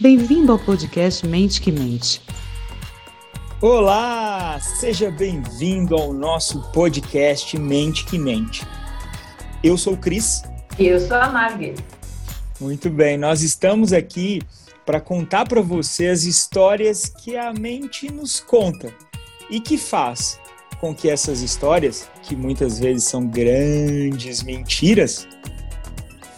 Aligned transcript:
Bem-vindo 0.00 0.50
ao 0.50 0.58
podcast 0.58 1.26
Mente 1.26 1.60
que 1.60 1.70
Mente. 1.70 2.22
Olá, 3.60 4.58
seja 4.58 5.10
bem-vindo 5.10 5.94
ao 5.94 6.14
nosso 6.14 6.62
podcast 6.72 7.58
Mente 7.58 8.06
que 8.06 8.18
Mente. 8.18 8.66
Eu 9.62 9.76
sou 9.76 9.92
o 9.92 9.96
Cris. 9.98 10.42
E 10.78 10.86
eu 10.86 10.98
sou 10.98 11.18
a 11.18 11.28
Margit. 11.28 11.84
Muito 12.58 12.88
bem, 12.88 13.18
nós 13.18 13.42
estamos 13.42 13.92
aqui 13.92 14.40
para 14.86 15.02
contar 15.02 15.46
para 15.46 15.60
você 15.60 16.06
as 16.06 16.22
histórias 16.22 17.04
que 17.04 17.36
a 17.36 17.52
mente 17.52 18.10
nos 18.10 18.40
conta 18.40 18.90
e 19.50 19.60
que 19.60 19.76
faz 19.76 20.40
com 20.80 20.94
que 20.94 21.10
essas 21.10 21.42
histórias, 21.42 22.08
que 22.22 22.34
muitas 22.34 22.78
vezes 22.78 23.04
são 23.04 23.26
grandes 23.26 24.42
mentiras, 24.42 25.28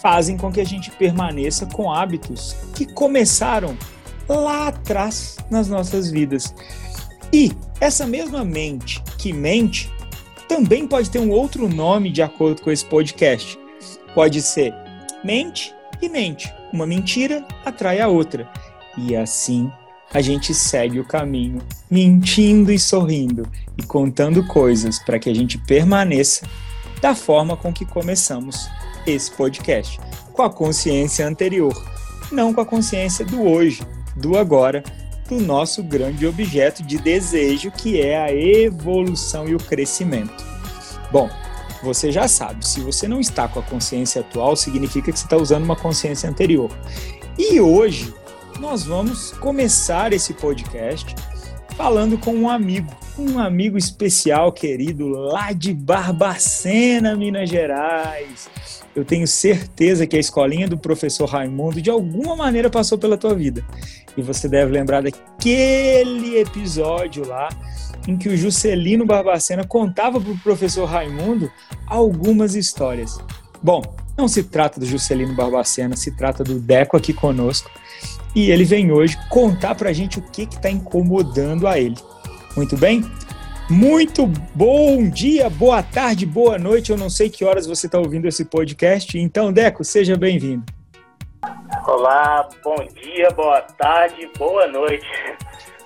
fazem 0.02 0.37
com 0.37 0.51
que 0.51 0.61
a 0.61 0.65
gente 0.65 0.91
permaneça 0.91 1.65
com 1.65 1.91
hábitos 1.91 2.56
que 2.74 2.84
começaram 2.84 3.79
lá 4.28 4.69
atrás 4.69 5.37
nas 5.48 5.69
nossas 5.69 6.11
vidas. 6.11 6.52
E 7.33 7.52
essa 7.80 8.06
mesma 8.06 8.45
mente 8.45 9.02
que 9.16 9.33
mente 9.33 9.91
também 10.48 10.87
pode 10.87 11.09
ter 11.09 11.20
um 11.20 11.30
outro 11.30 11.69
nome 11.69 12.11
de 12.11 12.20
acordo 12.20 12.61
com 12.61 12.70
esse 12.70 12.84
podcast. 12.84 13.59
Pode 14.15 14.42
ser 14.42 14.75
mente 15.25 15.73
e 16.03 16.09
mente. 16.09 16.53
Uma 16.73 16.87
mentira 16.87 17.47
atrai 17.64 18.00
a 18.00 18.09
outra. 18.09 18.50
E 18.98 19.14
assim 19.14 19.70
a 20.12 20.20
gente 20.20 20.53
segue 20.53 21.00
o 21.00 21.06
caminho, 21.06 21.62
mentindo 21.91 22.70
e 22.70 22.78
sorrindo 22.78 23.48
e 23.78 23.83
contando 23.83 24.47
coisas 24.47 24.98
para 24.98 25.19
que 25.19 25.30
a 25.30 25.34
gente 25.34 25.56
permaneça 25.56 26.47
da 27.00 27.14
forma 27.14 27.56
com 27.56 27.73
que 27.73 27.87
começamos 27.87 28.69
esse 29.06 29.30
podcast, 29.30 30.01
com 30.33 30.42
a 30.42 30.51
consciência 30.51 31.27
anterior, 31.27 31.74
não 32.31 32.53
com 32.53 32.61
a 32.61 32.67
consciência 32.67 33.25
do 33.25 33.42
hoje, 33.42 33.83
do 34.17 34.36
agora, 34.36 34.83
do 35.28 35.41
nosso 35.41 35.83
grande 35.83 36.27
objeto 36.27 36.83
de 36.83 36.98
desejo, 36.98 37.70
que 37.70 38.00
é 38.00 38.19
a 38.19 38.33
evolução 38.34 39.48
e 39.48 39.55
o 39.55 39.59
crescimento. 39.59 40.44
Bom, 41.11 41.28
você 41.83 42.12
já 42.12 42.28
sabe, 42.28 42.67
se 42.67 42.81
você 42.81 43.09
não 43.09 43.20
está 43.20 43.48
com 43.48 43.59
a 43.59 43.62
consciência 43.62 44.20
atual, 44.20 44.55
significa 44.55 45.11
que 45.11 45.19
você 45.19 45.25
está 45.25 45.37
usando 45.37 45.64
uma 45.64 45.77
consciência 45.77 46.28
anterior. 46.28 46.70
E 47.39 47.61
hoje 47.61 48.14
nós 48.61 48.84
vamos 48.84 49.33
começar 49.33 50.12
esse 50.12 50.33
podcast 50.34 51.14
falando 51.77 52.19
com 52.19 52.34
um 52.34 52.48
amigo, 52.48 52.92
um 53.19 53.39
amigo 53.39 53.77
especial, 53.77 54.53
querido, 54.53 55.09
lá 55.09 55.53
de 55.53 55.75
Barbacena, 55.75 57.16
Minas 57.16 57.48
Gerais. 57.48 58.48
Eu 58.94 59.04
tenho 59.04 59.26
certeza 59.26 60.06
que 60.06 60.16
a 60.16 60.20
escolinha 60.20 60.68
do 60.68 60.76
professor 60.76 61.26
Raimundo 61.26 61.80
de 61.80 61.90
alguma 61.90 62.36
maneira 62.36 62.68
passou 62.68 62.98
pela 62.98 63.16
tua 63.16 63.34
vida. 63.34 63.64
E 64.16 64.20
você 64.20 64.48
deve 64.48 64.70
lembrar 64.70 65.02
daquele 65.02 66.38
episódio 66.38 67.26
lá 67.26 67.48
em 68.06 68.18
que 68.18 68.28
o 68.28 68.36
Juscelino 68.36 69.06
Barbacena 69.06 69.64
contava 69.64 70.20
para 70.20 70.32
o 70.32 70.38
professor 70.38 70.84
Raimundo 70.84 71.50
algumas 71.86 72.54
histórias. 72.54 73.18
Bom, 73.62 73.82
não 74.16 74.28
se 74.28 74.42
trata 74.42 74.78
do 74.78 74.84
Juscelino 74.84 75.34
Barbacena, 75.34 75.96
se 75.96 76.10
trata 76.10 76.44
do 76.44 76.60
Deco 76.60 76.96
aqui 76.96 77.14
conosco. 77.14 77.70
E 78.34 78.50
ele 78.50 78.64
vem 78.64 78.92
hoje 78.92 79.16
contar 79.30 79.74
para 79.74 79.90
a 79.90 79.92
gente 79.92 80.18
o 80.18 80.22
que 80.22 80.42
está 80.42 80.70
incomodando 80.70 81.66
a 81.66 81.78
ele. 81.78 81.96
Muito 82.56 82.76
bem? 82.76 83.04
Muito 83.70 84.27
bom 84.27 85.08
dia, 85.08 85.48
boa 85.48 85.82
tarde, 85.82 86.27
boa 86.27 86.58
noite. 86.58 86.91
Eu 86.91 86.98
não 86.98 87.08
sei 87.08 87.30
que 87.30 87.44
horas 87.44 87.66
você 87.66 87.86
está 87.86 87.98
ouvindo 87.98 88.27
esse 88.27 88.44
podcast. 88.44 89.19
Então, 89.19 89.52
Deco, 89.52 89.84
seja 89.84 90.16
bem-vindo. 90.16 90.64
Olá, 91.86 92.48
bom 92.62 92.77
dia, 93.02 93.30
boa 93.30 93.60
tarde, 93.62 94.28
boa 94.38 94.66
noite. 94.69 95.06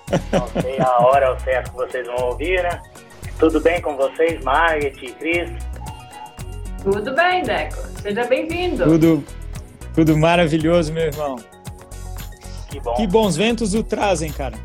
Não 0.31 0.47
sei 0.61 0.79
a 0.79 1.05
hora 1.05 1.37
certa 1.39 1.69
que 1.69 1.75
vocês 1.75 2.07
vão 2.07 2.27
ouvir, 2.27 2.63
né? 2.63 2.81
Tudo 3.39 3.59
bem 3.59 3.81
com 3.81 3.97
vocês, 3.97 4.41
Margaret 4.41 4.93
e 5.01 5.11
Cris? 5.11 5.49
Tudo 6.81 7.13
bem, 7.13 7.43
Deco. 7.43 7.75
Seja 8.01 8.23
bem-vindo. 8.25 8.83
Tudo, 8.85 9.23
tudo 9.93 10.17
maravilhoso, 10.17 10.93
meu 10.93 11.07
irmão. 11.07 11.35
Que 12.69 12.79
bom. 12.79 12.93
Que 12.93 13.07
bons 13.07 13.35
ventos 13.35 13.73
o 13.73 13.83
trazem, 13.83 14.31
cara. 14.31 14.57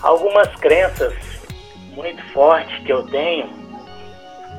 Algumas 0.00 0.48
crenças 0.56 1.14
muito 1.94 2.22
fortes 2.32 2.76
que 2.84 2.92
eu 2.92 3.04
tenho 3.06 3.48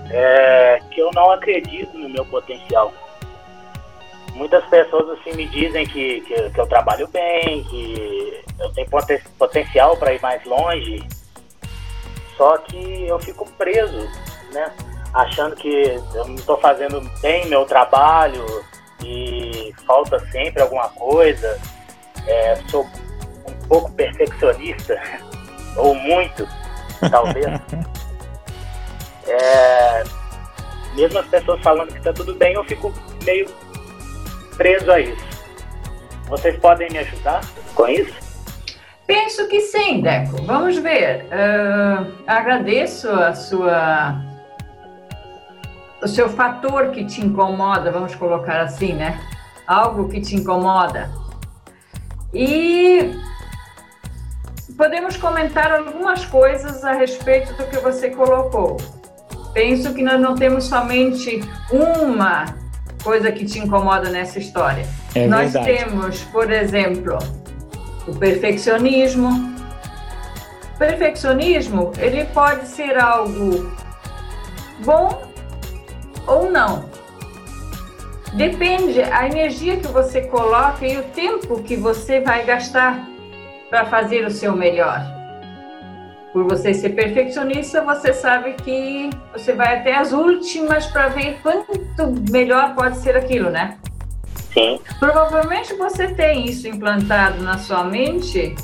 é 0.10 0.80
que 0.92 1.02
eu 1.02 1.10
não 1.14 1.32
acredito 1.32 1.98
no 1.98 2.10
meu 2.10 2.26
potencial. 2.26 2.94
Muitas 4.34 4.66
pessoas 4.66 5.18
assim 5.18 5.34
me 5.34 5.48
dizem 5.48 5.86
que, 5.88 6.22
que, 6.22 6.50
que 6.50 6.60
eu 6.60 6.68
trabalho 6.68 7.08
bem, 7.08 7.64
que 7.64 8.44
eu 8.60 8.72
tenho 8.74 8.90
poten 8.90 9.20
potencial 9.40 9.96
para 9.98 10.14
ir 10.14 10.22
mais 10.22 10.44
longe, 10.46 11.02
só 12.38 12.58
que 12.58 13.08
eu 13.08 13.18
fico 13.20 13.50
preso, 13.54 14.08
né? 14.52 14.72
Achando 15.14 15.56
que 15.56 15.70
eu 16.14 16.28
não 16.28 16.36
estou 16.36 16.58
fazendo 16.58 17.02
bem 17.22 17.48
meu 17.48 17.66
trabalho 17.66 18.46
e 19.02 19.74
falta 19.86 20.20
sempre 20.32 20.62
alguma 20.62 20.90
coisa 20.90 21.58
é, 22.28 22.56
sou 22.70 22.86
um 23.48 23.68
pouco 23.68 23.92
perfeccionista, 23.92 25.00
ou 25.78 25.96
muito, 25.96 26.48
talvez. 27.10 27.46
é, 29.28 30.04
mesmo 30.96 31.20
as 31.20 31.28
pessoas 31.28 31.62
falando 31.62 31.92
que 31.92 31.98
está 31.98 32.14
tudo 32.14 32.34
bem, 32.36 32.54
eu 32.54 32.64
fico 32.64 32.94
meio 33.24 33.48
preso 34.58 34.92
a 34.92 35.00
isso. 35.00 35.26
Vocês 36.28 36.58
podem 36.58 36.90
me 36.90 37.00
ajudar 37.00 37.42
com 37.76 37.88
isso? 37.88 38.14
Penso 39.06 39.48
que 39.48 39.62
sim, 39.62 40.02
Deco. 40.02 40.42
Vamos 40.44 40.78
ver. 40.78 41.26
Uh, 41.26 42.14
agradeço 42.26 43.10
a 43.12 43.36
sua 43.36 44.16
o 46.02 46.08
seu 46.08 46.30
fator 46.30 46.92
que 46.92 47.04
te 47.04 47.22
incomoda, 47.22 47.92
vamos 47.92 48.14
colocar 48.16 48.62
assim, 48.62 48.94
né? 48.94 49.20
Algo 49.66 50.08
que 50.08 50.22
te 50.22 50.36
incomoda. 50.36 51.10
E 52.34 53.16
podemos 54.78 55.18
comentar 55.18 55.72
algumas 55.72 56.26
coisas 56.26 56.84
a 56.84 56.94
respeito 56.94 57.54
do 57.54 57.66
que 57.66 57.78
você 57.78 58.10
colocou. 58.10 58.78
Penso 59.54 59.94
que 59.94 60.04
nós 60.04 60.20
não 60.20 60.36
temos 60.36 60.66
somente 60.66 61.42
uma 61.72 62.46
coisa 63.04 63.32
que 63.32 63.46
te 63.46 63.60
incomoda 63.60 64.10
nessa 64.10 64.38
história. 64.40 64.86
É 65.14 65.28
nós 65.28 65.54
verdade. 65.54 65.78
temos, 65.78 66.22
por 66.24 66.52
exemplo, 66.52 67.18
o 68.08 68.16
perfeccionismo. 68.16 69.56
O 70.74 70.78
perfeccionismo, 70.78 71.94
ele 71.98 72.26
pode 72.26 72.68
ser 72.68 72.98
algo 72.98 73.72
bom 74.84 75.22
ou 76.28 76.52
não. 76.52 76.90
Depende 78.34 79.02
a 79.02 79.26
energia 79.26 79.78
que 79.78 79.88
você 79.88 80.22
coloca 80.24 80.86
e 80.86 80.98
o 80.98 81.04
tempo 81.04 81.64
que 81.64 81.78
você 81.78 82.20
vai 82.20 82.44
gastar 82.44 83.15
para 83.70 83.86
fazer 83.86 84.26
o 84.26 84.32
seu 84.32 84.56
melhor. 84.56 85.02
Por 86.34 86.44
você 86.44 86.74
ser 86.74 86.90
perfeccionista, 86.90 87.82
você 87.82 88.14
sabe 88.14 88.54
que 88.54 89.10
você 89.34 89.54
vai 89.54 89.80
até 89.80 89.96
as 89.96 90.12
últimas 90.12 90.86
para 90.88 91.08
ver 91.10 91.40
quanto 91.42 92.14
melhor 92.30 92.76
pode 92.76 92.98
ser 92.98 93.16
aquilo, 93.16 93.50
né? 93.50 93.78
Sim. 94.54 94.80
Provavelmente 95.00 95.74
você 95.76 96.10
tem 96.10 96.46
isso 96.46 96.68
implantado 96.68 97.42
na 97.42 97.58
sua 97.58 97.84
mente 97.84 98.56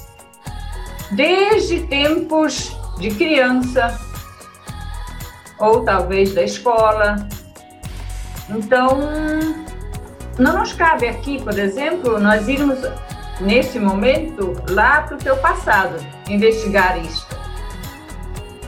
desde 1.11 1.81
tempos 1.87 2.75
de 2.99 3.11
criança 3.11 3.97
ou 5.59 5.83
talvez 5.83 6.33
da 6.33 6.43
escola, 6.43 7.27
então, 8.53 8.99
não 10.37 10.59
nos 10.59 10.73
cabe 10.73 11.07
aqui, 11.07 11.41
por 11.41 11.57
exemplo, 11.57 12.19
nós 12.19 12.47
irmos, 12.47 12.79
nesse 13.41 13.79
momento, 13.79 14.53
lá 14.69 15.01
para 15.01 15.15
o 15.15 15.19
teu 15.19 15.35
passado, 15.37 15.95
investigar 16.29 17.03
isto. 17.03 17.39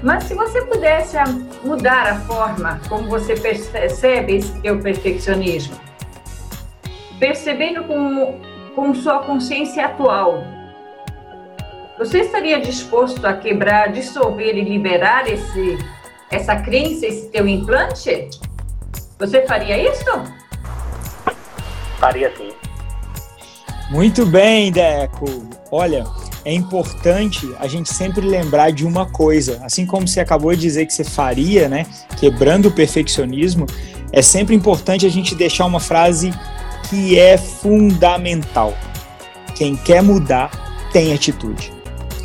Mas 0.01 0.25
se 0.25 0.33
você 0.33 0.61
pudesse 0.63 1.17
mudar 1.63 2.07
a 2.07 2.19
forma 2.21 2.81
como 2.89 3.09
você 3.09 3.35
percebe 3.35 4.35
esse 4.35 4.59
teu 4.59 4.79
perfeccionismo, 4.79 5.79
percebendo 7.17 7.85
com, 7.85 8.41
com 8.75 8.93
sua 8.93 9.19
consciência 9.19 9.85
atual, 9.85 10.43
você 11.97 12.19
estaria 12.19 12.59
disposto 12.59 13.25
a 13.25 13.33
quebrar, 13.33 13.93
dissolver 13.93 14.57
e 14.57 14.63
liberar 14.63 15.31
esse, 15.31 15.77
essa 16.29 16.55
crença, 16.57 17.05
esse 17.05 17.29
teu 17.29 17.47
implante? 17.47 18.29
Você 19.19 19.45
faria 19.45 19.89
isso? 19.89 20.05
Faria 21.97 22.35
sim. 22.35 22.51
Muito 23.89 24.25
bem, 24.25 24.71
Deco. 24.71 25.25
Olha, 25.71 26.05
é 26.45 26.53
importante 26.53 27.53
a 27.59 27.67
gente 27.67 27.93
sempre 27.93 28.25
lembrar 28.25 28.71
de 28.71 28.85
uma 28.85 29.05
coisa. 29.05 29.59
Assim 29.63 29.85
como 29.85 30.07
você 30.07 30.19
acabou 30.19 30.53
de 30.53 30.61
dizer 30.61 30.85
que 30.85 30.93
você 30.93 31.03
faria, 31.03 31.69
né? 31.69 31.85
Quebrando 32.17 32.67
o 32.67 32.71
perfeccionismo, 32.71 33.65
é 34.11 34.21
sempre 34.21 34.55
importante 34.55 35.05
a 35.05 35.09
gente 35.09 35.35
deixar 35.35 35.65
uma 35.65 35.79
frase 35.79 36.31
que 36.89 37.17
é 37.17 37.37
fundamental. 37.37 38.73
Quem 39.55 39.75
quer 39.75 40.01
mudar 40.01 40.51
tem 40.91 41.13
atitude. 41.13 41.71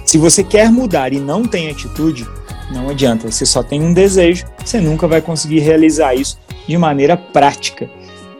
Se 0.04 0.18
você 0.18 0.42
quer 0.42 0.70
mudar 0.70 1.12
e 1.12 1.20
não 1.20 1.44
tem 1.44 1.70
atitude, 1.70 2.26
não 2.70 2.88
adianta. 2.88 3.30
Você 3.30 3.46
só 3.46 3.62
tem 3.62 3.82
um 3.82 3.92
desejo, 3.92 4.46
você 4.64 4.80
nunca 4.80 5.06
vai 5.06 5.20
conseguir 5.20 5.60
realizar 5.60 6.14
isso 6.14 6.38
de 6.66 6.76
maneira 6.76 7.16
prática. 7.16 7.88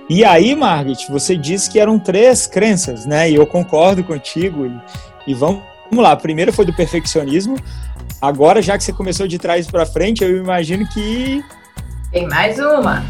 E 0.08 0.24
aí, 0.24 0.56
Margaret, 0.56 1.06
você 1.10 1.36
disse 1.36 1.68
que 1.68 1.78
eram 1.78 1.98
três 1.98 2.46
crenças, 2.46 3.04
né? 3.04 3.30
E 3.30 3.34
eu 3.34 3.46
concordo 3.46 4.02
contigo. 4.02 4.66
E, 4.66 5.32
e 5.32 5.34
vamos, 5.34 5.62
vamos 5.90 6.02
lá. 6.02 6.12
A 6.12 6.16
primeira 6.16 6.50
foi 6.50 6.64
do 6.64 6.72
perfeccionismo. 6.72 7.56
Agora, 8.20 8.62
já 8.62 8.78
que 8.78 8.84
você 8.84 8.92
começou 8.92 9.28
de 9.28 9.38
trás 9.38 9.70
para 9.70 9.84
frente, 9.84 10.24
eu 10.24 10.38
imagino 10.38 10.88
que. 10.88 11.44
Tem 12.10 12.26
mais 12.26 12.58
uma. 12.58 13.04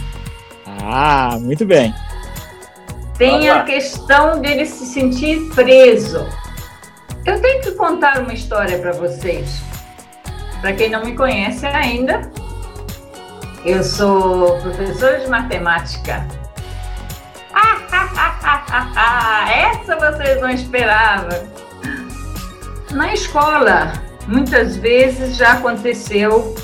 Ah, 0.83 1.39
muito 1.41 1.65
bem. 1.65 1.95
Tem 3.17 3.49
a 3.49 3.63
questão 3.63 4.41
dele 4.41 4.67
se 4.67 4.87
sentir 4.87 5.49
preso. 5.55 6.27
Eu 7.25 7.41
tenho 7.41 7.63
que 7.63 7.73
contar 7.73 8.21
uma 8.21 8.33
história 8.33 8.79
para 8.79 8.93
vocês. 8.93 9.63
Para 10.61 10.73
quem 10.73 10.91
não 10.91 11.05
me 11.05 11.15
conhece 11.15 11.65
ainda, 11.67 12.31
eu 13.65 13.83
sou 13.85 14.59
professora 14.61 15.21
de 15.21 15.29
matemática. 15.29 16.27
Essa 19.51 19.97
vocês 19.97 20.41
não 20.41 20.51
esperavam. 20.51 21.49
Na 22.93 23.13
escola, 23.13 23.93
muitas 24.27 24.77
vezes 24.77 25.37
já 25.37 25.53
aconteceu. 25.53 26.55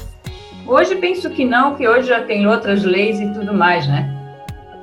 Hoje 0.67 0.97
penso 0.97 1.29
que 1.31 1.45
não, 1.45 1.75
que 1.75 1.87
hoje 1.87 2.09
já 2.09 2.23
tem 2.23 2.47
outras 2.47 2.83
leis 2.83 3.21
e 3.21 3.33
tudo 3.33 3.53
mais, 3.53 3.87
né? 3.87 4.11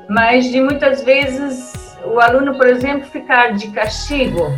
Mas 0.09 0.45
de 0.45 0.61
muitas 0.61 1.03
vezes 1.03 1.97
o 2.05 2.19
aluno, 2.19 2.55
por 2.55 2.67
exemplo, 2.67 3.09
ficar 3.09 3.53
de 3.53 3.67
castigo. 3.69 4.51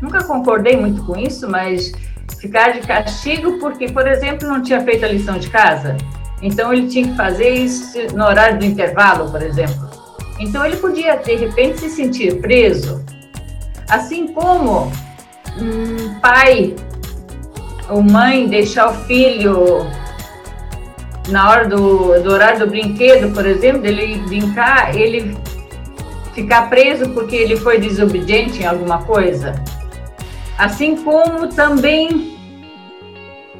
Nunca 0.00 0.22
concordei 0.24 0.76
muito 0.76 1.04
com 1.04 1.16
isso, 1.16 1.48
mas 1.48 1.92
ficar 2.40 2.72
de 2.72 2.80
castigo 2.86 3.58
porque, 3.58 3.90
por 3.90 4.06
exemplo, 4.06 4.48
não 4.48 4.62
tinha 4.62 4.80
feito 4.80 5.04
a 5.04 5.08
lição 5.08 5.38
de 5.38 5.50
casa. 5.50 5.96
Então 6.40 6.72
ele 6.72 6.88
tinha 6.88 7.08
que 7.08 7.16
fazer 7.16 7.50
isso 7.50 7.98
no 8.14 8.24
horário 8.24 8.58
do 8.58 8.64
intervalo, 8.64 9.30
por 9.30 9.42
exemplo. 9.42 9.97
Então 10.38 10.64
ele 10.64 10.76
podia 10.76 11.16
de 11.16 11.34
repente 11.34 11.80
se 11.80 11.90
sentir 11.90 12.40
preso, 12.40 13.04
assim 13.88 14.28
como 14.28 14.92
um 15.60 16.20
pai 16.20 16.76
ou 17.88 18.02
mãe 18.02 18.46
deixar 18.46 18.90
o 18.90 18.94
filho 19.06 19.86
na 21.28 21.50
hora 21.50 21.68
do, 21.68 22.22
do 22.22 22.32
horário 22.32 22.60
do 22.60 22.66
brinquedo, 22.66 23.32
por 23.34 23.44
exemplo, 23.46 23.82
dele 23.82 24.18
brincar, 24.26 24.94
ele 24.96 25.36
ficar 26.34 26.70
preso 26.70 27.10
porque 27.10 27.36
ele 27.36 27.56
foi 27.56 27.78
desobediente 27.78 28.62
em 28.62 28.66
alguma 28.66 29.02
coisa. 29.02 29.54
Assim 30.56 30.96
como 30.96 31.48
também 31.48 32.38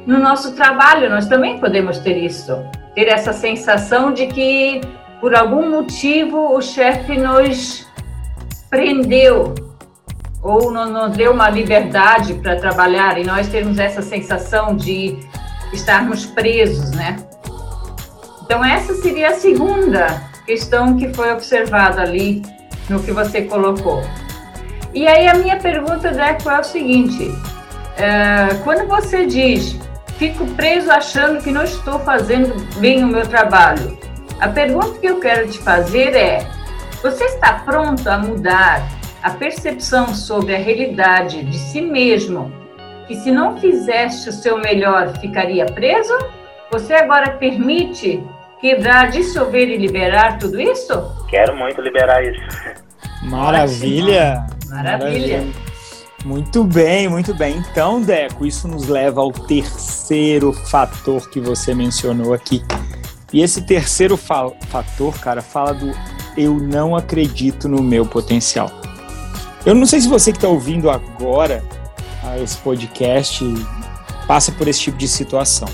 no 0.05 0.17
nosso 0.17 0.53
trabalho, 0.53 1.09
nós 1.09 1.27
também 1.27 1.59
podemos 1.59 1.99
ter 1.99 2.17
isso, 2.17 2.57
ter 2.95 3.07
essa 3.07 3.33
sensação 3.33 4.11
de 4.13 4.27
que 4.27 4.81
por 5.19 5.35
algum 5.35 5.69
motivo 5.69 6.55
o 6.55 6.61
chefe 6.61 7.17
nos 7.17 7.87
prendeu 8.69 9.53
ou 10.41 10.71
não 10.71 10.89
nos 10.89 11.17
deu 11.17 11.33
uma 11.33 11.49
liberdade 11.49 12.35
para 12.35 12.55
trabalhar 12.55 13.17
e 13.17 13.25
nós 13.25 13.47
temos 13.49 13.77
essa 13.77 14.01
sensação 14.01 14.75
de 14.75 15.17
estarmos 15.73 16.25
presos, 16.25 16.91
né? 16.91 17.17
Então 18.43 18.63
essa 18.63 18.93
seria 18.95 19.29
a 19.29 19.33
segunda 19.33 20.23
questão 20.45 20.95
que 20.95 21.13
foi 21.13 21.31
observada 21.31 22.01
ali 22.01 22.41
no 22.89 23.01
que 23.03 23.11
você 23.11 23.43
colocou. 23.43 24.01
E 24.93 25.07
aí 25.07 25.27
a 25.27 25.35
minha 25.35 25.57
pergunta, 25.57 26.11
Deco, 26.11 26.49
é 26.49 26.59
o 26.59 26.63
seguinte: 26.63 27.31
é, 27.97 28.55
quando 28.63 28.87
você 28.87 29.25
diz 29.25 29.77
fico 30.17 30.45
preso 30.47 30.91
achando 30.91 31.41
que 31.41 31.51
não 31.51 31.63
estou 31.63 31.99
fazendo 31.99 32.53
bem 32.79 33.03
o 33.03 33.07
meu 33.07 33.25
trabalho, 33.25 33.97
a 34.39 34.47
pergunta 34.47 34.99
que 34.99 35.07
eu 35.07 35.19
quero 35.19 35.49
te 35.49 35.57
fazer 35.59 36.15
é: 36.15 36.47
você 37.01 37.25
está 37.25 37.53
pronto 37.53 38.07
a 38.09 38.17
mudar 38.17 38.87
a 39.21 39.31
percepção 39.31 40.13
sobre 40.15 40.55
a 40.55 40.57
realidade 40.57 41.43
de 41.43 41.57
si 41.57 41.81
mesmo, 41.81 42.51
que 43.07 43.15
se 43.15 43.31
não 43.31 43.57
fizesse 43.57 44.29
o 44.29 44.33
seu 44.33 44.57
melhor 44.57 45.17
ficaria 45.19 45.65
preso? 45.65 46.17
Você 46.71 46.93
agora 46.93 47.31
permite 47.31 48.23
quebrar, 48.61 49.09
dissolver 49.09 49.67
e 49.67 49.77
liberar 49.77 50.37
tudo 50.37 50.59
isso? 50.59 51.25
Quero 51.29 51.55
muito 51.55 51.81
liberar 51.81 52.23
isso. 52.23 52.39
Maravilha! 53.23 54.45
Maravilha! 54.69 55.43
Muito 56.25 56.63
bem, 56.63 57.07
muito 57.07 57.33
bem. 57.33 57.57
Então, 57.57 58.01
Deco, 58.01 58.45
isso 58.45 58.67
nos 58.67 58.87
leva 58.87 59.21
ao 59.21 59.31
terceiro 59.31 60.51
fator 60.51 61.29
que 61.29 61.39
você 61.39 61.73
mencionou 61.73 62.33
aqui, 62.33 62.61
e 63.31 63.41
esse 63.41 63.61
terceiro 63.61 64.17
fa 64.17 64.51
fator, 64.69 65.17
cara, 65.19 65.41
fala 65.41 65.73
do 65.73 65.91
eu 66.37 66.59
não 66.59 66.95
acredito 66.95 67.67
no 67.67 67.83
meu 67.83 68.05
potencial. 68.05 68.71
Eu 69.65 69.75
não 69.75 69.85
sei 69.85 69.99
se 69.99 70.07
você 70.07 70.31
que 70.31 70.37
está 70.37 70.47
ouvindo 70.47 70.89
agora 70.89 71.63
a 72.23 72.39
esse 72.39 72.57
podcast 72.57 73.43
passa 74.27 74.51
por 74.51 74.67
esse 74.67 74.79
tipo 74.79 74.97
de 74.97 75.07
situação, 75.07 75.67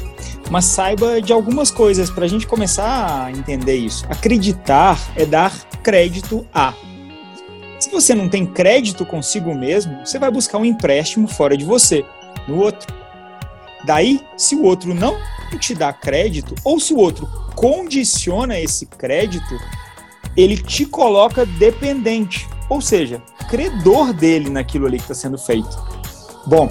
mas 0.49 0.65
saiba 0.65 1.21
de 1.21 1.31
algumas 1.31 1.69
coisas 1.69 2.09
para 2.09 2.25
a 2.25 2.27
gente 2.27 2.47
começar 2.47 3.25
a 3.25 3.31
entender 3.31 3.75
isso. 3.75 4.05
Acreditar 4.09 4.99
é 5.15 5.25
dar 5.25 5.53
crédito 5.83 6.45
a. 6.53 6.73
Se 7.79 7.91
você 7.91 8.15
não 8.15 8.27
tem 8.27 8.45
crédito 8.45 9.05
consigo 9.05 9.53
mesmo, 9.53 9.99
você 10.05 10.17
vai 10.17 10.31
buscar 10.31 10.57
um 10.57 10.65
empréstimo 10.65 11.27
fora 11.27 11.55
de 11.55 11.63
você, 11.63 12.03
no 12.47 12.59
outro. 12.59 12.91
Daí, 13.85 14.19
se 14.35 14.55
o 14.55 14.63
outro 14.63 14.95
não 14.95 15.15
te 15.59 15.75
dá 15.75 15.93
crédito, 15.93 16.55
ou 16.63 16.79
se 16.79 16.93
o 16.93 16.97
outro 16.97 17.29
condiciona 17.55 18.59
esse 18.59 18.85
crédito, 18.85 19.59
ele 20.35 20.57
te 20.57 20.85
coloca 20.85 21.45
dependente, 21.45 22.47
ou 22.69 22.81
seja, 22.81 23.21
credor 23.49 24.13
dele 24.13 24.49
naquilo 24.49 24.85
ali 24.85 24.97
que 24.97 25.03
está 25.03 25.15
sendo 25.15 25.37
feito. 25.37 25.77
Bom, 26.45 26.69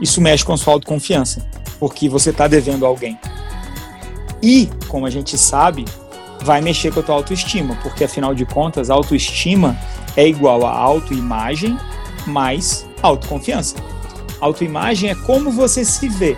isso 0.00 0.20
mexe 0.20 0.44
com 0.44 0.56
sua 0.56 0.74
autoconfiança, 0.74 1.46
porque 1.78 2.08
você 2.08 2.30
está 2.30 2.48
devendo 2.48 2.84
a 2.84 2.88
alguém. 2.88 3.18
E, 4.42 4.68
como 4.88 5.06
a 5.06 5.10
gente 5.10 5.36
sabe, 5.36 5.84
vai 6.42 6.60
mexer 6.60 6.92
com 6.92 7.00
a 7.00 7.02
tua 7.02 7.14
autoestima, 7.14 7.76
porque 7.82 8.04
afinal 8.04 8.34
de 8.34 8.44
contas, 8.44 8.90
autoestima 8.90 9.76
é 10.16 10.26
igual 10.26 10.64
a 10.66 10.72
autoimagem 10.72 11.76
mais 12.26 12.86
autoconfiança. 13.02 13.76
Autoimagem 14.40 15.10
é 15.10 15.14
como 15.14 15.50
você 15.50 15.84
se 15.84 16.08
vê. 16.08 16.36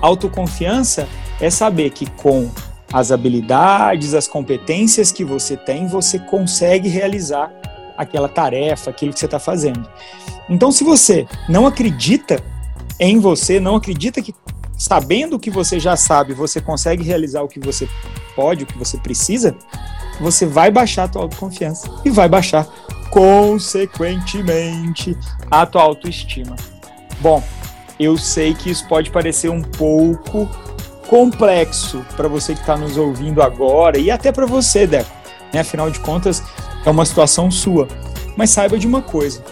Autoconfiança 0.00 1.08
é 1.40 1.50
saber 1.50 1.90
que 1.90 2.08
com 2.10 2.50
as 2.92 3.12
habilidades, 3.12 4.14
as 4.14 4.26
competências 4.26 5.12
que 5.12 5.24
você 5.24 5.56
tem, 5.56 5.86
você 5.86 6.18
consegue 6.18 6.88
realizar 6.88 7.52
aquela 7.96 8.28
tarefa, 8.28 8.90
aquilo 8.90 9.12
que 9.12 9.18
você 9.18 9.26
está 9.26 9.38
fazendo. 9.38 9.88
Então, 10.48 10.72
se 10.72 10.84
você 10.84 11.26
não 11.48 11.66
acredita 11.66 12.42
em 12.98 13.18
você, 13.18 13.60
não 13.60 13.76
acredita 13.76 14.22
que 14.22 14.34
sabendo 14.76 15.36
o 15.36 15.38
que 15.38 15.50
você 15.50 15.78
já 15.78 15.96
sabe, 15.96 16.32
você 16.32 16.60
consegue 16.60 17.02
realizar 17.02 17.42
o 17.42 17.48
que 17.48 17.60
você 17.60 17.88
pode, 18.34 18.62
o 18.62 18.66
que 18.66 18.78
você 18.78 18.96
precisa, 18.96 19.54
você 20.20 20.46
vai 20.46 20.70
baixar 20.70 21.04
a 21.04 21.08
tua 21.08 21.22
autoconfiança 21.22 21.90
e 22.04 22.10
vai 22.10 22.28
baixar 22.28 22.66
consequentemente 23.10 25.16
a 25.50 25.66
tua 25.66 25.82
autoestima. 25.82 26.54
Bom, 27.20 27.42
eu 27.98 28.16
sei 28.16 28.54
que 28.54 28.70
isso 28.70 28.86
pode 28.86 29.10
parecer 29.10 29.50
um 29.50 29.62
pouco 29.62 30.48
complexo 31.08 32.04
para 32.16 32.28
você 32.28 32.54
que 32.54 32.60
está 32.60 32.76
nos 32.76 32.96
ouvindo 32.96 33.42
agora 33.42 33.98
e 33.98 34.10
até 34.10 34.30
para 34.30 34.46
você, 34.46 34.86
Deco. 34.86 35.10
Né? 35.52 35.60
Afinal 35.60 35.90
de 35.90 35.98
contas, 36.00 36.42
é 36.84 36.90
uma 36.90 37.04
situação 37.04 37.50
sua. 37.50 37.88
Mas 38.36 38.50
saiba 38.50 38.78
de 38.78 38.86
uma 38.86 39.02
coisa: 39.02 39.42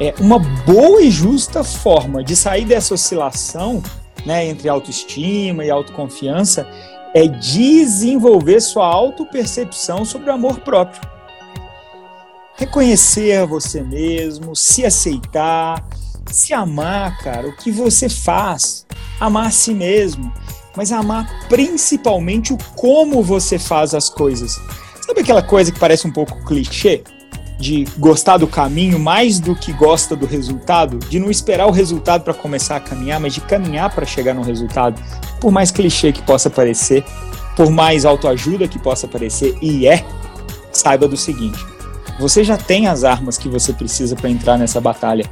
é 0.00 0.14
uma 0.18 0.38
boa 0.38 1.02
e 1.02 1.10
justa 1.10 1.62
forma 1.62 2.24
de 2.24 2.34
sair 2.34 2.64
dessa 2.64 2.94
oscilação 2.94 3.82
né, 4.24 4.46
entre 4.46 4.68
autoestima 4.68 5.64
e 5.64 5.70
autoconfiança 5.70 6.66
é 7.14 7.26
desenvolver 7.26 8.60
sua 8.60 8.86
autopercepção 8.86 10.04
sobre 10.04 10.28
o 10.28 10.32
amor 10.34 10.60
próprio. 10.60 11.00
Reconhecer 12.56 13.46
você 13.46 13.82
mesmo, 13.82 14.54
se 14.54 14.84
aceitar, 14.84 15.82
se 16.30 16.52
amar, 16.52 17.18
cara, 17.18 17.48
o 17.48 17.56
que 17.56 17.70
você 17.70 18.08
faz, 18.08 18.86
amar 19.20 19.46
a 19.46 19.50
si 19.50 19.72
mesmo, 19.72 20.32
mas 20.76 20.92
amar 20.92 21.28
principalmente 21.48 22.52
o 22.52 22.58
como 22.74 23.22
você 23.22 23.58
faz 23.58 23.94
as 23.94 24.08
coisas. 24.08 24.60
Sabe 25.00 25.20
aquela 25.20 25.42
coisa 25.42 25.72
que 25.72 25.78
parece 25.78 26.06
um 26.06 26.12
pouco 26.12 26.44
clichê? 26.44 27.02
De 27.58 27.86
gostar 27.96 28.36
do 28.36 28.46
caminho 28.46 28.98
mais 28.98 29.40
do 29.40 29.56
que 29.56 29.72
gosta 29.72 30.14
do 30.14 30.26
resultado, 30.26 30.98
de 30.98 31.18
não 31.18 31.30
esperar 31.30 31.66
o 31.66 31.70
resultado 31.70 32.22
para 32.22 32.34
começar 32.34 32.76
a 32.76 32.80
caminhar, 32.80 33.18
mas 33.18 33.32
de 33.32 33.40
caminhar 33.40 33.94
para 33.94 34.04
chegar 34.04 34.34
no 34.34 34.42
resultado. 34.42 35.02
Por 35.40 35.50
mais 35.50 35.70
clichê 35.70 36.12
que 36.12 36.20
possa 36.20 36.50
parecer, 36.50 37.02
por 37.56 37.70
mais 37.70 38.04
autoajuda 38.04 38.68
que 38.68 38.78
possa 38.78 39.08
parecer, 39.08 39.56
e 39.62 39.88
é, 39.88 40.04
saiba 40.70 41.08
do 41.08 41.16
seguinte: 41.16 41.58
Você 42.20 42.44
já 42.44 42.58
tem 42.58 42.88
as 42.88 43.04
armas 43.04 43.38
que 43.38 43.48
você 43.48 43.72
precisa 43.72 44.14
para 44.14 44.28
entrar 44.28 44.58
nessa 44.58 44.78
batalha. 44.78 45.24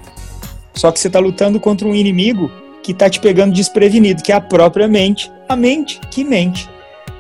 Só 0.75 0.91
que 0.91 0.99
você 0.99 1.07
está 1.07 1.19
lutando 1.19 1.61
contra 1.61 1.87
um 1.87 1.95
inimigo 1.95 2.51
que 2.83 2.93
está 2.93 3.09
te 3.09 3.21
pegando 3.21 3.55
desprevenido, 3.55 4.23
que 4.23 4.33
é 4.33 4.35
a 4.35 4.41
própria 4.41 4.87
mente, 4.87 5.33
a 5.49 5.57
mente 5.57 6.01
que 6.11 6.23
mente. 6.23 6.69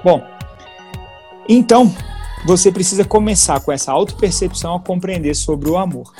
Bom, 0.02 0.22
então 1.48 1.94
você 2.44 2.70
precisa 2.70 3.04
começar 3.04 3.60
com 3.60 3.72
essa 3.72 3.90
autopercepção 3.90 4.74
a 4.74 4.80
compreender 4.80 5.34
sobre 5.34 5.70
o 5.70 5.76
amor. 5.76 6.12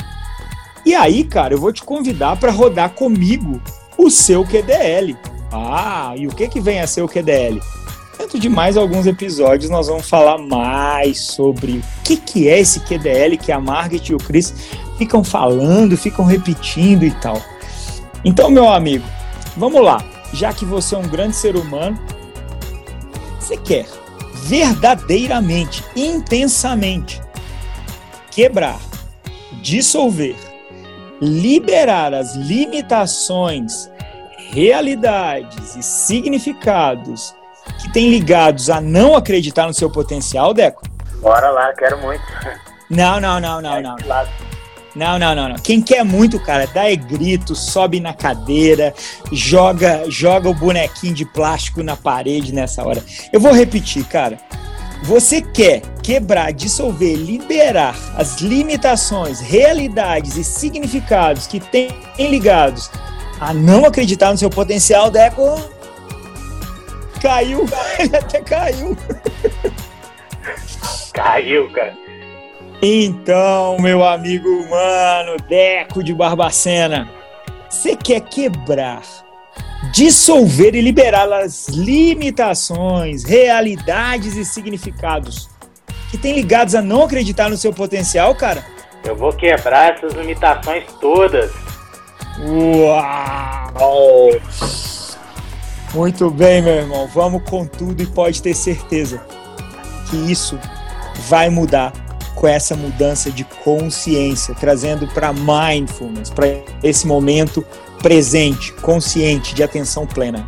E 0.86 0.94
aí, 0.94 1.24
cara, 1.24 1.54
eu 1.54 1.58
vou 1.58 1.72
te 1.72 1.82
convidar 1.82 2.36
para 2.38 2.50
rodar 2.52 2.90
comigo 2.90 3.60
o 3.96 4.10
seu 4.10 4.44
QDL. 4.44 5.16
Ah, 5.52 6.14
e 6.16 6.26
o 6.26 6.30
que 6.30 6.48
que 6.48 6.60
vem 6.60 6.80
a 6.80 6.86
ser 6.86 7.02
o 7.02 7.08
QDL? 7.08 7.60
Dentro 8.18 8.38
de 8.38 8.48
mais 8.48 8.76
alguns 8.76 9.06
episódios, 9.06 9.70
nós 9.70 9.88
vamos 9.88 10.08
falar 10.08 10.38
mais 10.38 11.20
sobre 11.20 11.72
o 11.72 11.82
que, 12.02 12.16
que 12.16 12.48
é 12.48 12.60
esse 12.60 12.80
QDL 12.80 13.36
que 13.36 13.52
a 13.52 13.60
Margaret 13.60 14.02
e 14.08 14.14
o 14.14 14.18
Chris 14.18 14.54
ficam 14.98 15.22
falando, 15.24 15.96
ficam 15.96 16.24
repetindo 16.24 17.04
e 17.04 17.10
tal. 17.12 17.40
Então, 18.24 18.50
meu 18.50 18.68
amigo, 18.68 19.04
vamos 19.56 19.82
lá. 19.82 20.02
Já 20.32 20.52
que 20.52 20.64
você 20.64 20.94
é 20.94 20.98
um 20.98 21.08
grande 21.08 21.36
ser 21.36 21.56
humano, 21.56 21.98
você 23.38 23.56
quer 23.56 23.86
verdadeiramente, 24.44 25.84
intensamente 25.94 27.22
quebrar, 28.30 28.78
dissolver, 29.62 30.36
liberar 31.20 32.12
as 32.12 32.34
limitações, 32.34 33.90
realidades 34.50 35.76
e 35.76 35.82
significados 35.82 37.34
que 37.80 37.92
tem 37.92 38.10
ligados 38.10 38.68
a 38.68 38.80
não 38.80 39.16
acreditar 39.16 39.66
no 39.66 39.74
seu 39.74 39.90
potencial, 39.90 40.52
Deco? 40.52 40.82
Bora 41.20 41.50
lá, 41.50 41.72
quero 41.72 41.98
muito. 42.02 42.24
Não, 42.90 43.18
não, 43.20 43.40
não, 43.40 43.60
não, 43.60 43.80
não. 43.80 43.96
Não, 44.94 45.18
não, 45.18 45.34
não, 45.34 45.48
não. 45.48 45.56
Quem 45.56 45.82
quer 45.82 46.04
muito, 46.04 46.38
cara, 46.38 46.66
dá 46.66 46.90
é 46.90 46.94
grito, 46.94 47.54
sobe 47.54 47.98
na 47.98 48.14
cadeira, 48.14 48.94
joga, 49.32 50.04
joga 50.08 50.48
o 50.48 50.54
bonequinho 50.54 51.14
de 51.14 51.24
plástico 51.24 51.82
na 51.82 51.96
parede 51.96 52.54
nessa 52.54 52.86
hora. 52.86 53.02
Eu 53.32 53.40
vou 53.40 53.52
repetir, 53.52 54.04
cara. 54.04 54.38
Você 55.02 55.42
quer 55.42 55.82
quebrar, 56.02 56.52
dissolver, 56.52 57.16
liberar 57.16 57.94
as 58.16 58.40
limitações, 58.40 59.40
realidades 59.40 60.36
e 60.36 60.44
significados 60.44 61.46
que 61.46 61.60
tem 61.60 61.90
ligados 62.18 62.90
a 63.40 63.52
não 63.52 63.84
acreditar 63.84 64.30
no 64.30 64.38
seu 64.38 64.48
potencial, 64.48 65.10
Deco? 65.10 65.60
Caiu, 67.20 67.66
ele 67.98 68.16
até 68.16 68.40
caiu. 68.40 68.96
Caiu, 71.12 71.70
cara. 71.70 72.03
Então, 72.86 73.78
meu 73.78 74.04
amigo 74.04 74.46
humano, 74.46 75.38
Deco 75.48 76.04
de 76.04 76.12
Barbacena, 76.12 77.08
você 77.66 77.96
quer 77.96 78.20
quebrar, 78.20 79.00
dissolver 79.90 80.74
e 80.74 80.82
liberar 80.82 81.32
as 81.32 81.66
limitações, 81.70 83.24
realidades 83.24 84.36
e 84.36 84.44
significados 84.44 85.48
que 86.10 86.18
tem 86.18 86.34
ligados 86.34 86.74
a 86.74 86.82
não 86.82 87.04
acreditar 87.04 87.48
no 87.48 87.56
seu 87.56 87.72
potencial, 87.72 88.34
cara? 88.34 88.62
Eu 89.02 89.16
vou 89.16 89.32
quebrar 89.32 89.94
essas 89.94 90.12
limitações 90.12 90.84
todas. 91.00 91.50
Uau! 92.38 94.30
Muito 95.94 96.30
bem, 96.30 96.60
meu 96.60 96.74
irmão. 96.74 97.08
Vamos 97.14 97.48
com 97.48 97.64
tudo 97.64 98.02
e 98.02 98.06
pode 98.06 98.42
ter 98.42 98.52
certeza 98.52 99.24
que 100.10 100.16
isso 100.30 100.60
vai 101.30 101.48
mudar 101.48 102.03
com 102.44 102.48
essa 102.48 102.76
mudança 102.76 103.30
de 103.30 103.42
consciência, 103.42 104.54
trazendo 104.54 105.08
para 105.08 105.32
mindfulness, 105.32 106.28
para 106.28 106.46
esse 106.82 107.06
momento 107.06 107.64
presente, 108.02 108.70
consciente, 108.82 109.54
de 109.54 109.62
atenção 109.62 110.06
plena. 110.06 110.46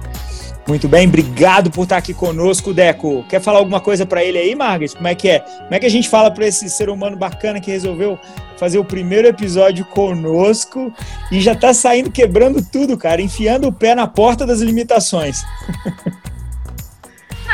Muito 0.68 0.88
bem, 0.88 1.08
obrigado 1.08 1.70
por 1.70 1.84
estar 1.84 1.96
aqui 1.96 2.12
conosco, 2.12 2.74
Deco. 2.74 3.24
Quer 3.30 3.40
falar 3.40 3.60
alguma 3.60 3.80
coisa 3.80 4.04
para 4.04 4.22
ele 4.22 4.36
aí, 4.36 4.54
Margaret? 4.54 4.90
Como 4.94 5.08
é 5.08 5.14
que 5.14 5.26
é? 5.26 5.38
Como 5.38 5.74
é 5.74 5.78
que 5.78 5.86
a 5.86 5.90
gente 5.90 6.06
fala 6.06 6.30
para 6.30 6.46
esse 6.46 6.68
ser 6.68 6.90
humano 6.90 7.16
bacana 7.16 7.62
que 7.62 7.70
resolveu 7.70 8.18
fazer 8.58 8.78
o 8.78 8.84
primeiro 8.84 9.26
episódio 9.26 9.82
conosco 9.86 10.92
e 11.32 11.40
já 11.40 11.54
está 11.54 11.72
saindo 11.72 12.10
quebrando 12.10 12.62
tudo, 12.62 12.98
cara, 12.98 13.22
enfiando 13.22 13.68
o 13.68 13.72
pé 13.72 13.94
na 13.94 14.06
porta 14.06 14.44
das 14.44 14.60
limitações? 14.60 15.42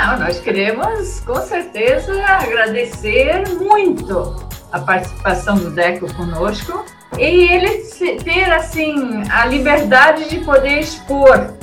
Não, 0.03 0.19
nós 0.19 0.41
queremos 0.41 1.21
com 1.21 1.37
certeza 1.37 2.13
agradecer 2.27 3.49
muito 3.61 4.45
a 4.73 4.81
participação 4.81 5.55
do 5.55 5.71
Deco 5.71 6.13
conosco 6.15 6.85
e 7.17 7.23
ele 7.23 7.85
ter 8.25 8.53
assim 8.53 9.23
a 9.31 9.47
liberdade 9.47 10.29
de 10.29 10.41
poder 10.41 10.81
expor 10.81 11.55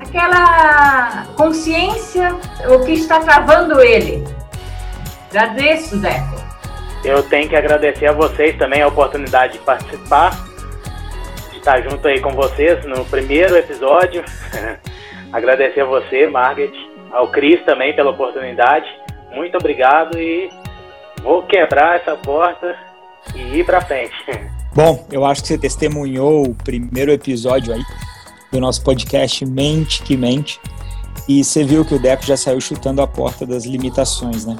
aquela 0.00 1.24
consciência 1.36 2.34
o 2.68 2.84
que 2.84 2.94
está 2.94 3.20
travando 3.20 3.80
ele. 3.80 4.24
Agradeço, 5.30 5.96
Deco. 5.96 6.42
Eu 7.04 7.22
tenho 7.22 7.48
que 7.48 7.54
agradecer 7.54 8.06
a 8.06 8.12
vocês 8.12 8.58
também 8.58 8.82
a 8.82 8.88
oportunidade 8.88 9.52
de 9.52 9.58
participar, 9.60 10.32
de 11.52 11.58
estar 11.58 11.80
junto 11.82 12.08
aí 12.08 12.20
com 12.20 12.32
vocês 12.32 12.84
no 12.86 13.04
primeiro 13.04 13.56
episódio. 13.56 14.24
agradecer 15.32 15.82
a 15.82 15.84
você, 15.84 16.26
Margaret, 16.26 16.72
ao 17.12 17.28
Cris 17.28 17.64
também 17.64 17.94
pela 17.94 18.10
oportunidade. 18.10 18.86
Muito 19.34 19.56
obrigado 19.56 20.18
e 20.18 20.50
vou 21.22 21.42
quebrar 21.42 21.96
essa 21.96 22.16
porta 22.16 22.76
e 23.34 23.58
ir 23.58 23.64
para 23.64 23.80
frente. 23.80 24.14
Bom, 24.74 25.06
eu 25.10 25.24
acho 25.24 25.42
que 25.42 25.48
você 25.48 25.58
testemunhou 25.58 26.46
o 26.46 26.54
primeiro 26.54 27.12
episódio 27.12 27.72
aí 27.72 27.82
do 28.50 28.60
nosso 28.60 28.82
podcast 28.82 29.44
Mente 29.46 30.02
que 30.02 30.16
Mente 30.16 30.60
e 31.28 31.42
você 31.42 31.64
viu 31.64 31.84
que 31.84 31.94
o 31.94 31.98
Deco 31.98 32.24
já 32.24 32.36
saiu 32.36 32.60
chutando 32.60 33.00
a 33.00 33.06
porta 33.06 33.46
das 33.46 33.64
limitações, 33.64 34.44
né? 34.44 34.56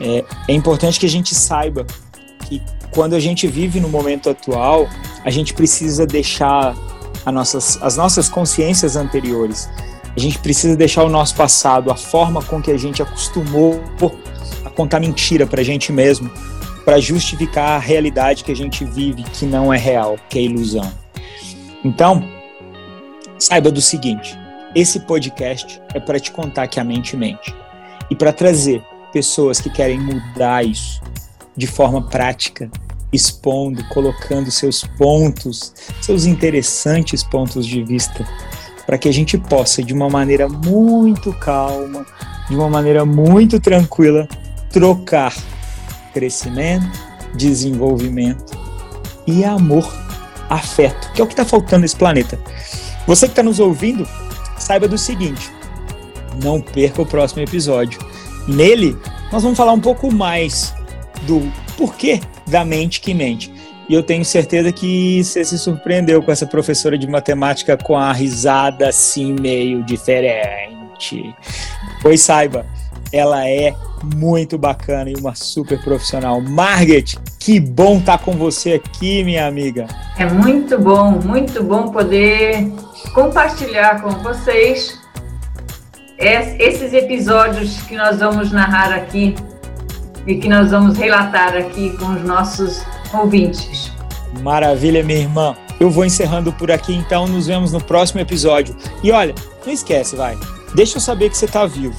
É, 0.00 0.24
é 0.48 0.52
importante 0.52 0.98
que 0.98 1.06
a 1.06 1.08
gente 1.08 1.34
saiba 1.34 1.86
que 2.46 2.60
quando 2.90 3.14
a 3.14 3.20
gente 3.20 3.46
vive 3.46 3.80
no 3.80 3.88
momento 3.88 4.28
atual, 4.28 4.88
a 5.24 5.30
gente 5.30 5.54
precisa 5.54 6.06
deixar 6.06 6.74
nossas, 7.32 7.80
as 7.82 7.96
nossas 7.96 8.28
consciências 8.28 8.96
anteriores 8.96 9.68
a 10.16 10.20
gente 10.20 10.38
precisa 10.38 10.76
deixar 10.76 11.02
o 11.04 11.08
nosso 11.08 11.34
passado, 11.34 11.90
a 11.90 11.96
forma 11.96 12.42
com 12.42 12.62
que 12.62 12.70
a 12.70 12.78
gente 12.78 13.02
acostumou 13.02 13.82
a 14.64 14.70
contar 14.70 15.00
mentira 15.00 15.46
para 15.46 15.60
a 15.60 15.64
gente 15.64 15.92
mesmo, 15.92 16.30
para 16.84 17.00
justificar 17.00 17.70
a 17.70 17.78
realidade 17.78 18.44
que 18.44 18.52
a 18.52 18.56
gente 18.56 18.84
vive, 18.84 19.22
que 19.24 19.44
não 19.44 19.72
é 19.72 19.78
real, 19.78 20.16
que 20.28 20.38
é 20.38 20.42
ilusão. 20.42 20.92
Então, 21.84 22.22
saiba 23.38 23.70
do 23.70 23.80
seguinte: 23.80 24.38
esse 24.74 25.00
podcast 25.00 25.80
é 25.92 25.98
para 25.98 26.20
te 26.20 26.30
contar 26.30 26.68
que 26.68 26.78
a 26.78 26.84
mente 26.84 27.16
mente 27.16 27.54
e 28.10 28.14
para 28.14 28.32
trazer 28.32 28.82
pessoas 29.12 29.60
que 29.60 29.70
querem 29.70 29.98
mudar 29.98 30.64
isso 30.64 31.00
de 31.56 31.66
forma 31.66 32.02
prática, 32.02 32.70
expondo, 33.12 33.84
colocando 33.88 34.50
seus 34.50 34.84
pontos, 34.84 35.72
seus 36.00 36.24
interessantes 36.24 37.22
pontos 37.22 37.66
de 37.66 37.82
vista 37.82 38.26
para 38.86 38.98
que 38.98 39.08
a 39.08 39.12
gente 39.12 39.38
possa, 39.38 39.82
de 39.82 39.92
uma 39.92 40.08
maneira 40.08 40.48
muito 40.48 41.32
calma, 41.32 42.04
de 42.48 42.54
uma 42.54 42.68
maneira 42.68 43.04
muito 43.04 43.58
tranquila, 43.58 44.28
trocar 44.70 45.34
crescimento, 46.12 46.86
desenvolvimento 47.34 48.56
e 49.26 49.44
amor, 49.44 49.90
afeto, 50.48 51.12
que 51.12 51.20
é 51.20 51.24
o 51.24 51.26
que 51.26 51.32
está 51.32 51.44
faltando 51.44 51.82
nesse 51.82 51.96
planeta. 51.96 52.38
Você 53.06 53.26
que 53.26 53.32
está 53.32 53.42
nos 53.42 53.60
ouvindo, 53.60 54.06
saiba 54.58 54.86
do 54.88 54.98
seguinte: 54.98 55.50
não 56.42 56.60
perca 56.60 57.02
o 57.02 57.06
próximo 57.06 57.42
episódio. 57.42 57.98
Nele, 58.46 58.96
nós 59.32 59.42
vamos 59.42 59.56
falar 59.56 59.72
um 59.72 59.80
pouco 59.80 60.12
mais 60.12 60.74
do 61.22 61.50
porquê 61.76 62.20
da 62.46 62.64
mente 62.64 63.00
que 63.00 63.14
mente. 63.14 63.52
E 63.88 63.94
eu 63.94 64.02
tenho 64.02 64.24
certeza 64.24 64.72
que 64.72 65.22
você 65.22 65.44
se 65.44 65.58
surpreendeu 65.58 66.22
com 66.22 66.32
essa 66.32 66.46
professora 66.46 66.96
de 66.96 67.06
matemática 67.06 67.76
com 67.76 67.96
a 67.96 68.12
risada 68.12 68.88
assim 68.88 69.34
meio 69.38 69.82
diferente. 69.82 71.34
Pois 72.00 72.22
saiba, 72.22 72.64
ela 73.12 73.46
é 73.46 73.74
muito 74.14 74.58
bacana 74.58 75.10
e 75.10 75.14
uma 75.14 75.34
super 75.34 75.80
profissional. 75.82 76.40
Margaret, 76.40 77.16
que 77.38 77.60
bom 77.60 77.98
estar 77.98 78.18
tá 78.18 78.24
com 78.24 78.32
você 78.32 78.72
aqui, 78.72 79.22
minha 79.22 79.46
amiga. 79.46 79.86
É 80.18 80.24
muito 80.24 80.78
bom, 80.78 81.20
muito 81.22 81.62
bom 81.62 81.90
poder 81.90 82.72
compartilhar 83.14 84.02
com 84.02 84.10
vocês 84.22 84.98
esses 86.18 86.92
episódios 86.92 87.82
que 87.82 87.96
nós 87.96 88.18
vamos 88.18 88.50
narrar 88.50 88.92
aqui 88.92 89.34
e 90.26 90.36
que 90.36 90.48
nós 90.48 90.70
vamos 90.70 90.96
relatar 90.96 91.54
aqui 91.56 91.96
com 91.98 92.14
os 92.14 92.22
nossos 92.22 92.82
ouvintes. 93.14 93.92
Maravilha, 94.42 95.02
minha 95.02 95.20
irmã. 95.20 95.56
Eu 95.78 95.90
vou 95.90 96.04
encerrando 96.04 96.52
por 96.52 96.70
aqui, 96.70 96.94
então 96.94 97.26
nos 97.26 97.46
vemos 97.46 97.72
no 97.72 97.82
próximo 97.82 98.20
episódio. 98.20 98.76
E 99.02 99.10
olha, 99.10 99.34
não 99.64 99.72
esquece, 99.72 100.16
vai. 100.16 100.38
Deixa 100.74 100.96
eu 100.96 101.00
saber 101.00 101.30
que 101.30 101.36
você 101.36 101.44
está 101.44 101.66
vivo. 101.66 101.96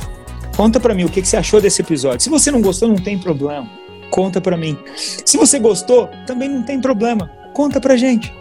Conta 0.55 0.79
para 0.79 0.93
mim 0.93 1.03
o 1.03 1.10
que, 1.10 1.24
você 1.24 1.36
achou 1.36 1.60
desse 1.60 1.81
episódio. 1.81 2.22
Se 2.22 2.29
você 2.29 2.50
não 2.51 2.62
gostou, 2.62 2.88
não 2.88 2.95
tem 2.95 3.17
problema. 3.17 3.69
conta 4.10 4.39
para 4.39 4.55
mim. 4.55 4.77
Se 4.95 5.38
você 5.38 5.60
gostou, 5.60 6.10
também 6.25 6.48
não 6.48 6.63
tem 6.63 6.79
problema, 6.79 7.29
conta 7.53 7.81
pra 7.81 7.98
gente. 7.98 8.34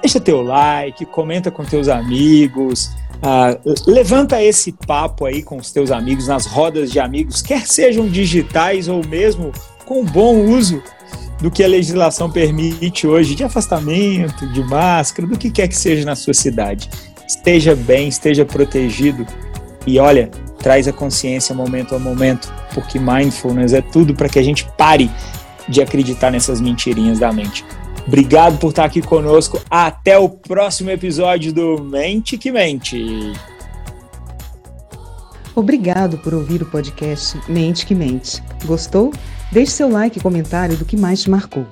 Deixa 0.00 0.18
teu 0.18 0.42
like, 0.42 1.06
comenta 1.06 1.48
com 1.48 1.64
teus 1.64 1.88
amigos, 1.88 2.90
uh, 3.18 3.72
levanta 3.86 4.42
esse 4.42 4.72
papo 4.72 5.26
aí 5.26 5.44
com 5.44 5.58
os 5.58 5.70
teus 5.70 5.92
amigos 5.92 6.26
nas 6.26 6.44
rodas 6.44 6.90
de 6.90 6.98
amigos, 6.98 7.40
quer 7.40 7.64
sejam 7.68 8.08
digitais 8.08 8.88
ou 8.88 9.06
mesmo 9.06 9.52
com 9.84 10.04
bom 10.04 10.44
uso 10.46 10.82
do 11.40 11.50
que 11.50 11.64
a 11.64 11.68
legislação 11.68 12.30
permite 12.30 13.06
hoje 13.06 13.34
de 13.34 13.42
afastamento, 13.42 14.46
de 14.52 14.62
máscara, 14.62 15.26
do 15.26 15.36
que 15.36 15.50
quer 15.50 15.68
que 15.68 15.76
seja 15.76 16.04
na 16.04 16.14
sua 16.14 16.34
cidade. 16.34 16.88
Esteja 17.26 17.74
bem, 17.74 18.08
esteja 18.08 18.44
protegido 18.44 19.26
e 19.86 19.98
olha, 19.98 20.30
traz 20.58 20.86
a 20.86 20.92
consciência 20.92 21.54
momento 21.54 21.94
a 21.94 21.98
momento, 21.98 22.52
porque 22.72 22.98
mindfulness 22.98 23.72
é 23.72 23.80
tudo 23.80 24.14
para 24.14 24.28
que 24.28 24.38
a 24.38 24.42
gente 24.42 24.66
pare 24.78 25.10
de 25.68 25.82
acreditar 25.82 26.30
nessas 26.30 26.60
mentirinhas 26.60 27.18
da 27.18 27.32
mente. 27.32 27.64
Obrigado 28.06 28.58
por 28.58 28.70
estar 28.70 28.84
aqui 28.84 29.00
conosco. 29.00 29.60
Até 29.70 30.18
o 30.18 30.28
próximo 30.28 30.90
episódio 30.90 31.52
do 31.52 31.82
Mente 31.82 32.36
que 32.36 32.50
Mente. 32.50 33.32
Obrigado 35.54 36.18
por 36.18 36.34
ouvir 36.34 36.62
o 36.62 36.66
podcast 36.66 37.38
Mente 37.48 37.84
que 37.86 37.94
Mente. 37.94 38.42
Gostou? 38.64 39.12
Deixe 39.52 39.72
seu 39.72 39.86
like 39.86 40.18
e 40.18 40.22
comentário 40.22 40.78
do 40.78 40.84
que 40.86 40.96
mais 40.96 41.20
te 41.20 41.28
marcou. 41.28 41.66